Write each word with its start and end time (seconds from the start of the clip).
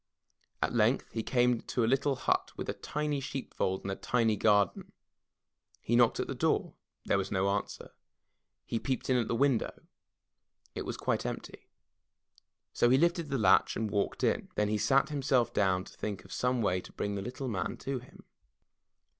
At 0.63 0.73
length 0.73 1.11
he 1.11 1.21
came 1.21 1.61
to 1.61 1.83
a 1.85 1.85
little 1.85 2.15
hut 2.15 2.53
with 2.57 2.67
a 2.67 2.73
tiny 2.73 3.19
sheep 3.19 3.53
fold 3.53 3.83
and 3.83 3.91
a 3.91 3.95
tiny 3.95 4.35
garden. 4.35 4.93
He 5.79 5.95
knocked 5.95 6.19
at 6.19 6.25
the 6.27 6.33
door, 6.33 6.73
there 7.05 7.19
was 7.19 7.29
no 7.31 7.51
answer, 7.51 7.91
he 8.65 8.79
peeped 8.79 9.11
in 9.11 9.27
the 9.27 9.35
window— 9.35 9.85
^it 10.75 10.85
was 10.85 10.97
quite 10.97 11.23
empty. 11.23 11.69
So 12.73 12.89
he 12.89 12.97
lifted 12.97 13.29
the 13.29 13.37
latch 13.37 13.75
and 13.75 13.91
walked 13.91 14.23
in. 14.23 14.49
Then 14.55 14.69
he 14.69 14.79
sat 14.79 15.09
himself 15.09 15.53
down 15.53 15.83
to 15.83 15.93
think 15.95 16.25
of 16.25 16.33
some 16.33 16.63
way 16.63 16.81
to 16.81 16.91
bring 16.91 17.13
the 17.13 17.21
little 17.21 17.47
man 17.47 17.77
to 17.81 17.99
him. 17.99 18.23